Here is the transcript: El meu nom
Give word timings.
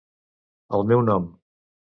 El 0.79 0.87
meu 0.93 1.05
nom 1.11 1.31